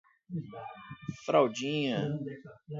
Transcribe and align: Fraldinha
Fraldinha 1.23 2.01